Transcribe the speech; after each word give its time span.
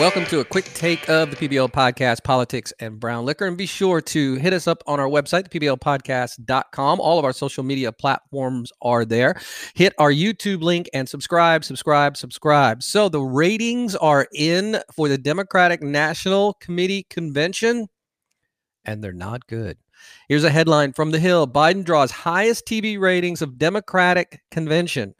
Welcome 0.00 0.24
to 0.28 0.40
a 0.40 0.46
quick 0.46 0.64
take 0.72 1.10
of 1.10 1.30
the 1.30 1.36
PBL 1.36 1.70
podcast, 1.72 2.24
Politics 2.24 2.72
and 2.80 2.98
Brown 2.98 3.26
Liquor. 3.26 3.44
And 3.44 3.58
be 3.58 3.66
sure 3.66 4.00
to 4.00 4.36
hit 4.36 4.54
us 4.54 4.66
up 4.66 4.82
on 4.86 4.98
our 4.98 5.08
website, 5.08 5.50
thepblpodcast.com. 5.50 7.00
All 7.00 7.18
of 7.18 7.26
our 7.26 7.34
social 7.34 7.62
media 7.62 7.92
platforms 7.92 8.72
are 8.80 9.04
there. 9.04 9.38
Hit 9.74 9.92
our 9.98 10.10
YouTube 10.10 10.62
link 10.62 10.88
and 10.94 11.06
subscribe, 11.06 11.64
subscribe, 11.64 12.16
subscribe. 12.16 12.82
So 12.82 13.10
the 13.10 13.20
ratings 13.20 13.94
are 13.94 14.26
in 14.32 14.80
for 14.96 15.06
the 15.06 15.18
Democratic 15.18 15.82
National 15.82 16.54
Committee 16.54 17.06
Convention, 17.10 17.88
and 18.86 19.04
they're 19.04 19.12
not 19.12 19.46
good. 19.48 19.76
Here's 20.30 20.44
a 20.44 20.50
headline 20.50 20.94
from 20.94 21.10
The 21.10 21.18
Hill 21.18 21.46
Biden 21.46 21.84
draws 21.84 22.10
highest 22.10 22.64
TV 22.64 22.98
ratings 22.98 23.42
of 23.42 23.58
Democratic 23.58 24.40
convention 24.50 25.14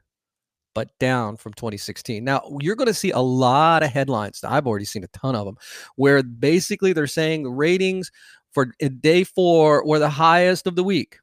but 0.75 0.91
down 0.99 1.37
from 1.37 1.53
2016. 1.55 2.23
Now, 2.25 2.43
you're 2.61 2.77
going 2.77 2.87
to 2.87 2.95
see 2.95 3.11
a 3.11 3.19
lot 3.19 3.83
of 3.83 3.91
headlines. 3.91 4.43
I've 4.45 4.67
already 4.67 4.85
seen 4.85 5.05
a 5.05 5.09
ton 5.09 5.35
of 5.35 5.47
them 5.47 5.57
where 5.97 6.23
basically 6.23 6.93
they're 6.93 7.07
saying 7.07 7.49
ratings 7.49 8.11
for 8.53 8.73
eh, 8.81 8.89
day 9.01 9.25
four 9.25 9.85
were 9.87 9.99
the 9.99 10.11
highest 10.11 10.67
of 10.67 10.77
the 10.77 10.85
week. 10.85 11.19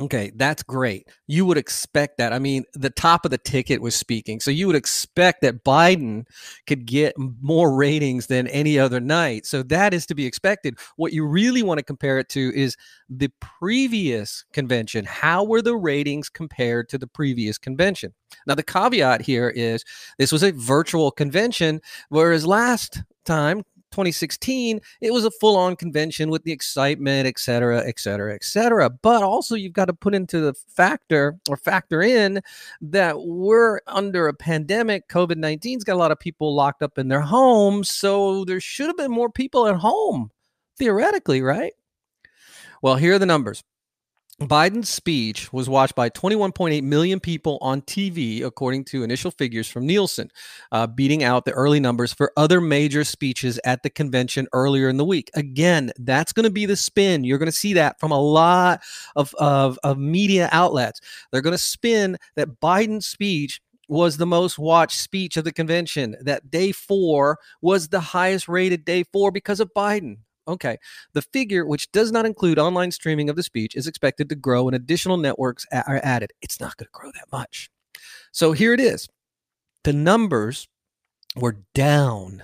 Okay, 0.00 0.32
that's 0.34 0.64
great. 0.64 1.08
You 1.28 1.46
would 1.46 1.56
expect 1.56 2.18
that. 2.18 2.32
I 2.32 2.40
mean, 2.40 2.64
the 2.74 2.90
top 2.90 3.24
of 3.24 3.30
the 3.30 3.38
ticket 3.38 3.80
was 3.80 3.94
speaking. 3.94 4.40
So 4.40 4.50
you 4.50 4.66
would 4.66 4.74
expect 4.74 5.40
that 5.42 5.62
Biden 5.62 6.26
could 6.66 6.84
get 6.84 7.14
more 7.16 7.72
ratings 7.72 8.26
than 8.26 8.48
any 8.48 8.76
other 8.76 8.98
night. 8.98 9.46
So 9.46 9.62
that 9.62 9.94
is 9.94 10.04
to 10.06 10.14
be 10.16 10.26
expected. 10.26 10.76
What 10.96 11.12
you 11.12 11.24
really 11.24 11.62
want 11.62 11.78
to 11.78 11.84
compare 11.84 12.18
it 12.18 12.28
to 12.30 12.52
is 12.56 12.76
the 13.08 13.30
previous 13.40 14.44
convention. 14.52 15.04
How 15.04 15.44
were 15.44 15.62
the 15.62 15.76
ratings 15.76 16.28
compared 16.28 16.88
to 16.88 16.98
the 16.98 17.06
previous 17.06 17.56
convention? 17.56 18.14
Now, 18.48 18.56
the 18.56 18.64
caveat 18.64 19.22
here 19.22 19.48
is 19.48 19.84
this 20.18 20.32
was 20.32 20.42
a 20.42 20.50
virtual 20.50 21.12
convention, 21.12 21.80
whereas 22.08 22.44
last 22.44 23.00
time 23.24 23.62
2016, 23.94 24.80
it 25.00 25.12
was 25.12 25.24
a 25.24 25.30
full 25.30 25.56
on 25.56 25.76
convention 25.76 26.28
with 26.28 26.42
the 26.42 26.50
excitement, 26.50 27.28
et 27.28 27.38
cetera, 27.38 27.86
et 27.86 28.00
cetera, 28.00 28.34
et 28.34 28.42
cetera. 28.42 28.90
But 28.90 29.22
also, 29.22 29.54
you've 29.54 29.72
got 29.72 29.84
to 29.84 29.94
put 29.94 30.16
into 30.16 30.40
the 30.40 30.52
factor 30.68 31.38
or 31.48 31.56
factor 31.56 32.02
in 32.02 32.40
that 32.80 33.20
we're 33.20 33.78
under 33.86 34.26
a 34.26 34.34
pandemic. 34.34 35.08
COVID 35.08 35.36
19's 35.36 35.84
got 35.84 35.94
a 35.94 35.96
lot 35.96 36.10
of 36.10 36.18
people 36.18 36.54
locked 36.54 36.82
up 36.82 36.98
in 36.98 37.06
their 37.06 37.20
homes. 37.20 37.88
So 37.88 38.44
there 38.44 38.60
should 38.60 38.88
have 38.88 38.96
been 38.96 39.12
more 39.12 39.30
people 39.30 39.68
at 39.68 39.76
home, 39.76 40.30
theoretically, 40.76 41.40
right? 41.40 41.72
Well, 42.82 42.96
here 42.96 43.14
are 43.14 43.18
the 43.20 43.26
numbers. 43.26 43.62
Biden's 44.40 44.88
speech 44.88 45.52
was 45.52 45.68
watched 45.68 45.94
by 45.94 46.10
21.8 46.10 46.82
million 46.82 47.20
people 47.20 47.56
on 47.60 47.82
TV, 47.82 48.44
according 48.44 48.84
to 48.86 49.04
initial 49.04 49.30
figures 49.30 49.68
from 49.68 49.86
Nielsen, 49.86 50.28
uh, 50.72 50.88
beating 50.88 51.22
out 51.22 51.44
the 51.44 51.52
early 51.52 51.78
numbers 51.78 52.12
for 52.12 52.32
other 52.36 52.60
major 52.60 53.04
speeches 53.04 53.60
at 53.64 53.84
the 53.84 53.90
convention 53.90 54.48
earlier 54.52 54.88
in 54.88 54.96
the 54.96 55.04
week. 55.04 55.30
Again, 55.34 55.92
that's 55.98 56.32
going 56.32 56.44
to 56.44 56.50
be 56.50 56.66
the 56.66 56.74
spin. 56.74 57.22
You're 57.22 57.38
going 57.38 57.46
to 57.46 57.52
see 57.52 57.74
that 57.74 58.00
from 58.00 58.10
a 58.10 58.20
lot 58.20 58.82
of, 59.14 59.32
of, 59.36 59.78
of 59.84 59.98
media 59.98 60.48
outlets. 60.50 61.00
They're 61.30 61.40
going 61.40 61.52
to 61.52 61.58
spin 61.58 62.18
that 62.34 62.60
Biden's 62.60 63.06
speech 63.06 63.60
was 63.88 64.16
the 64.16 64.26
most 64.26 64.58
watched 64.58 64.98
speech 64.98 65.36
of 65.36 65.44
the 65.44 65.52
convention, 65.52 66.16
that 66.22 66.50
day 66.50 66.72
four 66.72 67.38
was 67.60 67.88
the 67.88 68.00
highest 68.00 68.48
rated 68.48 68.84
day 68.84 69.04
four 69.04 69.30
because 69.30 69.60
of 69.60 69.72
Biden. 69.74 70.16
Okay. 70.46 70.78
The 71.14 71.22
figure, 71.22 71.66
which 71.66 71.90
does 71.92 72.12
not 72.12 72.26
include 72.26 72.58
online 72.58 72.90
streaming 72.90 73.30
of 73.30 73.36
the 73.36 73.42
speech, 73.42 73.74
is 73.74 73.86
expected 73.86 74.28
to 74.28 74.34
grow 74.34 74.68
and 74.68 74.76
additional 74.76 75.16
networks 75.16 75.66
are 75.72 76.00
added. 76.02 76.32
It's 76.42 76.60
not 76.60 76.76
going 76.76 76.86
to 76.86 76.92
grow 76.92 77.10
that 77.12 77.32
much. 77.32 77.70
So 78.32 78.52
here 78.52 78.74
it 78.74 78.80
is. 78.80 79.08
The 79.84 79.92
numbers 79.92 80.68
were 81.36 81.58
down 81.74 82.42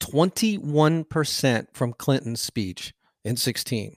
21% 0.00 1.66
from 1.74 1.92
Clinton's 1.92 2.40
speech 2.40 2.94
in 3.24 3.36
16. 3.36 3.96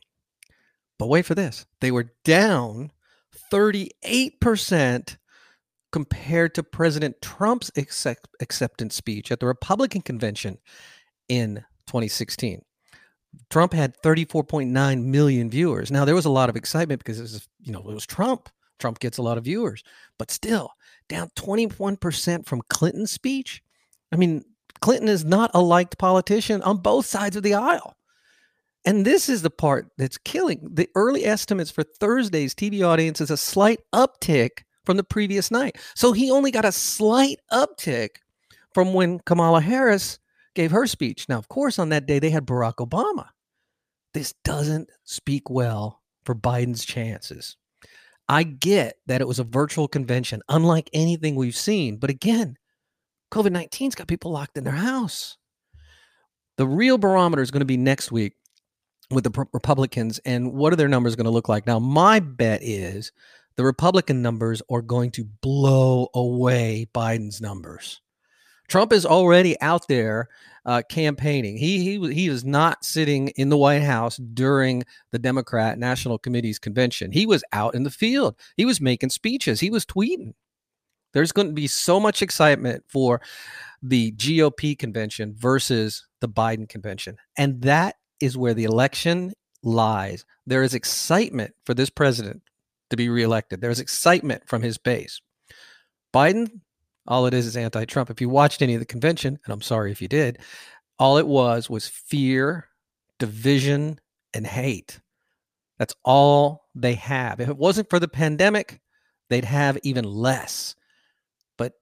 But 0.99 1.07
wait 1.07 1.25
for 1.25 1.35
this. 1.35 1.65
They 1.81 1.91
were 1.91 2.11
down 2.23 2.91
38% 3.51 5.17
compared 5.91 6.55
to 6.55 6.63
President 6.63 7.21
Trump's 7.21 7.71
accept- 7.77 8.27
acceptance 8.41 8.95
speech 8.95 9.31
at 9.31 9.39
the 9.39 9.45
Republican 9.45 10.01
convention 10.01 10.57
in 11.29 11.63
2016. 11.87 12.63
Trump 13.49 13.73
had 13.73 13.95
34.9 14.01 15.03
million 15.03 15.49
viewers. 15.49 15.91
Now 15.91 16.05
there 16.05 16.15
was 16.15 16.25
a 16.25 16.29
lot 16.31 16.49
of 16.49 16.55
excitement 16.55 17.03
because 17.03 17.19
it 17.19 17.23
was, 17.23 17.47
you 17.61 17.71
know, 17.71 17.79
it 17.79 17.93
was 17.93 18.05
Trump. 18.05 18.49
Trump 18.79 18.99
gets 18.99 19.17
a 19.17 19.21
lot 19.21 19.37
of 19.37 19.45
viewers, 19.45 19.83
but 20.17 20.31
still 20.31 20.71
down 21.07 21.29
21% 21.37 22.45
from 22.45 22.61
Clinton's 22.69 23.11
speech. 23.11 23.61
I 24.11 24.15
mean, 24.15 24.43
Clinton 24.81 25.07
is 25.07 25.23
not 25.23 25.51
a 25.53 25.61
liked 25.61 25.97
politician 25.97 26.61
on 26.63 26.77
both 26.77 27.05
sides 27.05 27.35
of 27.35 27.43
the 27.43 27.53
aisle. 27.53 27.95
And 28.85 29.05
this 29.05 29.29
is 29.29 29.41
the 29.41 29.49
part 29.49 29.87
that's 29.97 30.17
killing. 30.17 30.67
The 30.73 30.89
early 30.95 31.25
estimates 31.25 31.71
for 31.71 31.83
Thursday's 31.83 32.53
TV 32.53 32.85
audience 32.85 33.21
is 33.21 33.31
a 33.31 33.37
slight 33.37 33.79
uptick 33.93 34.63
from 34.85 34.97
the 34.97 35.03
previous 35.03 35.51
night. 35.51 35.77
So 35.95 36.11
he 36.11 36.29
only 36.29 36.51
got 36.51 36.65
a 36.65 36.71
slight 36.71 37.39
uptick 37.51 38.17
from 38.73 38.93
when 38.93 39.19
Kamala 39.19 39.61
Harris 39.61 40.19
gave 40.55 40.71
her 40.71 40.87
speech. 40.87 41.27
Now, 41.29 41.37
of 41.37 41.47
course, 41.47 41.79
on 41.79 41.89
that 41.89 42.05
day, 42.05 42.19
they 42.19 42.29
had 42.29 42.45
Barack 42.45 42.75
Obama. 42.75 43.27
This 44.13 44.33
doesn't 44.43 44.89
speak 45.03 45.49
well 45.49 46.01
for 46.23 46.35
Biden's 46.35 46.85
chances. 46.85 47.57
I 48.29 48.43
get 48.43 48.97
that 49.07 49.21
it 49.21 49.27
was 49.27 49.39
a 49.39 49.43
virtual 49.43 49.87
convention, 49.87 50.41
unlike 50.49 50.89
anything 50.93 51.35
we've 51.35 51.55
seen. 51.55 51.97
But 51.97 52.09
again, 52.09 52.57
COVID 53.31 53.49
19's 53.49 53.95
got 53.95 54.07
people 54.07 54.31
locked 54.31 54.57
in 54.57 54.63
their 54.63 54.73
house. 54.73 55.37
The 56.57 56.67
real 56.67 56.97
barometer 56.97 57.41
is 57.41 57.51
going 57.51 57.61
to 57.61 57.65
be 57.65 57.77
next 57.77 58.11
week 58.11 58.33
with 59.09 59.23
the 59.23 59.47
Republicans 59.53 60.19
and 60.19 60.53
what 60.53 60.71
are 60.71 60.75
their 60.75 60.87
numbers 60.87 61.15
going 61.15 61.25
to 61.25 61.31
look 61.31 61.49
like. 61.49 61.65
Now, 61.65 61.79
my 61.79 62.19
bet 62.19 62.61
is 62.63 63.11
the 63.57 63.63
Republican 63.63 64.21
numbers 64.21 64.61
are 64.71 64.81
going 64.81 65.11
to 65.11 65.25
blow 65.41 66.09
away 66.13 66.87
Biden's 66.93 67.41
numbers. 67.41 68.01
Trump 68.67 68.93
is 68.93 69.05
already 69.05 69.59
out 69.61 69.87
there 69.87 70.29
uh, 70.65 70.81
campaigning. 70.89 71.57
He 71.57 71.79
he 71.79 72.13
he 72.13 72.27
is 72.27 72.45
not 72.45 72.85
sitting 72.85 73.29
in 73.29 73.49
the 73.49 73.57
White 73.57 73.83
House 73.83 74.17
during 74.17 74.83
the 75.11 75.19
Democrat 75.19 75.77
National 75.77 76.17
Committee's 76.17 76.59
convention. 76.59 77.11
He 77.11 77.25
was 77.25 77.43
out 77.51 77.75
in 77.75 77.83
the 77.83 77.89
field. 77.89 78.35
He 78.55 78.65
was 78.65 78.79
making 78.79 79.09
speeches. 79.09 79.59
He 79.59 79.69
was 79.69 79.85
tweeting. 79.85 80.33
There's 81.13 81.31
going 81.31 81.47
to 81.47 81.53
be 81.53 81.67
so 81.67 81.99
much 81.99 82.21
excitement 82.21 82.83
for 82.87 83.21
the 83.81 84.13
GOP 84.13 84.77
convention 84.77 85.35
versus 85.37 86.07
the 86.21 86.29
Biden 86.29 86.67
convention, 86.67 87.17
and 87.37 87.61
that 87.63 87.97
is 88.19 88.37
where 88.37 88.53
the 88.53 88.63
election 88.63 89.33
lies. 89.63 90.25
There 90.47 90.63
is 90.63 90.73
excitement 90.73 91.53
for 91.65 91.73
this 91.73 91.89
president 91.89 92.41
to 92.89 92.97
be 92.97 93.09
reelected. 93.09 93.59
There's 93.59 93.79
excitement 93.79 94.43
from 94.47 94.61
his 94.61 94.77
base. 94.77 95.21
Biden 96.13 96.61
all 97.07 97.25
it 97.25 97.33
is 97.33 97.45
is 97.45 97.57
anti 97.57 97.85
Trump. 97.85 98.09
If 98.09 98.21
you 98.21 98.29
watched 98.29 98.61
any 98.61 98.73
of 98.73 98.79
the 98.79 98.85
convention, 98.85 99.39
and 99.43 99.53
I'm 99.53 99.61
sorry 99.61 99.91
if 99.91 100.01
you 100.01 100.07
did, 100.07 100.39
all 100.99 101.17
it 101.17 101.27
was 101.27 101.69
was 101.69 101.87
fear, 101.87 102.69
division, 103.19 103.99
and 104.33 104.47
hate. 104.47 104.99
That's 105.77 105.95
all 106.05 106.69
they 106.75 106.93
have. 106.95 107.39
If 107.39 107.49
it 107.49 107.57
wasn't 107.57 107.89
for 107.89 107.99
the 107.99 108.07
pandemic, 108.07 108.79
they'd 109.29 109.45
have 109.45 109.77
even 109.83 110.05
less. 110.05 110.75
But 111.57 111.73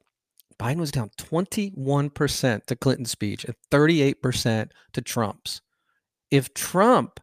Biden 0.59 0.77
was 0.77 0.91
down 0.91 1.11
21% 1.17 2.65
to 2.65 2.75
Clinton's 2.75 3.11
speech 3.11 3.45
and 3.45 3.55
38% 3.71 4.71
to 4.93 5.01
Trump's. 5.01 5.61
If 6.29 6.53
Trump 6.53 7.19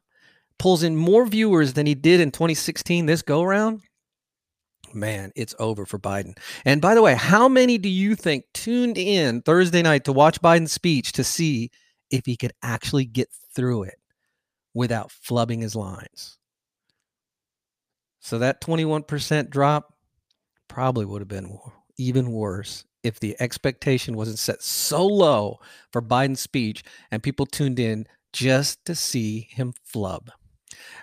pulls 0.58 0.82
in 0.82 0.97
more 0.97 1.25
viewers 1.25 1.72
than 1.72 1.87
he 1.87 1.94
did 1.94 2.20
in 2.20 2.31
2016 2.31 3.06
this 3.06 3.23
go 3.23 3.43
around, 3.43 3.81
man, 4.94 5.32
it's 5.37 5.55
over 5.58 5.87
for 5.87 5.99
Biden. 5.99 6.37
And 6.64 6.81
by 6.81 6.94
the 6.94 7.02
way, 7.02 7.14
how 7.14 7.49
many 7.49 7.79
do 7.79 7.88
you 7.88 8.14
think 8.14 8.44
tuned 8.55 8.99
in 8.99 9.43
Thursday 9.43 9.82
night 9.82 10.05
to 10.05 10.12
watch 10.12 10.40
Biden's 10.40 10.73
speech 10.73 11.12
to 11.12 11.25
see 11.25 11.70
if 12.11 12.26
he 12.26 12.37
could 12.37 12.52
actually 12.62 13.05
get 13.05 13.29
through 13.55 13.85
it 13.85 13.99
without 14.75 15.11
flubbing 15.11 15.62
his 15.62 15.75
lines? 15.75 16.38
So 18.20 18.38
that 18.38 18.61
21% 18.61 19.50
drop 19.50 19.94
probably 20.69 21.05
would 21.05 21.20
have 21.20 21.29
been 21.29 21.58
even 21.96 22.31
worse 22.31 22.85
if 23.02 23.20
the 23.20 23.37
expectation 23.40 24.17
wasn't 24.17 24.38
set 24.38 24.62
so 24.62 25.06
low 25.06 25.58
for 25.93 26.02
Biden's 26.02 26.40
speech 26.40 26.82
and 27.11 27.23
people 27.23 27.46
tuned 27.46 27.79
in 27.79 28.06
just 28.32 28.85
to 28.85 28.94
see 28.94 29.49
him 29.50 29.73
flub. 29.82 30.31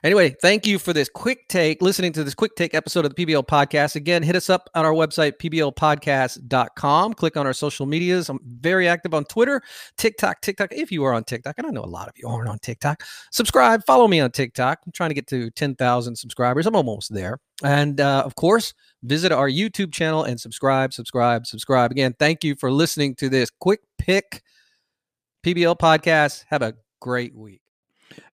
Anyway, 0.03 0.35
thank 0.41 0.67
you 0.67 0.77
for 0.77 0.93
this 0.93 1.09
quick 1.09 1.47
take, 1.47 1.81
listening 1.81 2.13
to 2.13 2.23
this 2.23 2.35
quick 2.35 2.55
take 2.55 2.73
episode 2.73 3.05
of 3.05 3.15
the 3.15 3.25
PBL 3.25 3.45
podcast. 3.47 3.95
Again, 3.95 4.21
hit 4.23 4.35
us 4.35 4.49
up 4.49 4.69
on 4.75 4.85
our 4.85 4.93
website, 4.93 5.33
pblpodcast.com. 5.37 7.13
Click 7.13 7.37
on 7.37 7.45
our 7.45 7.53
social 7.53 7.85
medias. 7.85 8.29
I'm 8.29 8.39
very 8.59 8.87
active 8.87 9.13
on 9.13 9.25
Twitter, 9.25 9.61
TikTok, 9.97 10.41
TikTok. 10.41 10.71
If 10.71 10.91
you 10.91 11.03
are 11.05 11.13
on 11.13 11.23
TikTok, 11.23 11.55
and 11.57 11.67
I 11.67 11.69
know 11.71 11.83
a 11.83 11.85
lot 11.85 12.07
of 12.07 12.13
you 12.17 12.27
aren't 12.27 12.49
on 12.49 12.59
TikTok, 12.59 13.03
subscribe, 13.31 13.85
follow 13.85 14.07
me 14.07 14.19
on 14.19 14.31
TikTok. 14.31 14.79
I'm 14.85 14.91
trying 14.91 15.09
to 15.09 15.15
get 15.15 15.27
to 15.27 15.49
10,000 15.51 16.15
subscribers. 16.15 16.67
I'm 16.67 16.75
almost 16.75 17.13
there. 17.13 17.39
And 17.63 18.01
uh, 18.01 18.23
of 18.25 18.35
course, 18.35 18.73
visit 19.03 19.31
our 19.31 19.49
YouTube 19.49 19.93
channel 19.93 20.23
and 20.23 20.39
subscribe, 20.39 20.93
subscribe, 20.93 21.47
subscribe. 21.47 21.91
Again, 21.91 22.13
thank 22.19 22.43
you 22.43 22.55
for 22.55 22.71
listening 22.71 23.15
to 23.15 23.29
this 23.29 23.49
quick 23.49 23.81
pick 23.97 24.41
PBL 25.45 25.77
Podcast. 25.77 26.43
Have 26.49 26.61
a 26.61 26.75
great 26.99 27.35
week. 27.35 27.64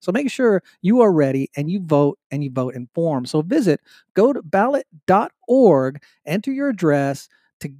So 0.00 0.12
make 0.12 0.30
sure 0.30 0.62
you 0.80 1.00
are 1.00 1.12
ready 1.12 1.50
and 1.56 1.70
you 1.70 1.80
vote 1.80 2.18
and 2.30 2.42
you 2.44 2.50
vote 2.50 2.74
informed. 2.74 3.28
So 3.28 3.42
visit 3.42 3.80
go 4.14 4.32
to 4.32 4.42
ballot.org, 4.42 6.02
enter 6.26 6.52
your 6.52 6.68
address 6.68 7.28
to 7.60 7.70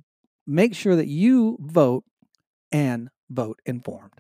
make 0.46 0.74
sure 0.74 0.96
that 0.96 1.08
you 1.08 1.58
vote 1.60 2.04
and 2.72 3.08
vote 3.30 3.60
informed. 3.66 4.12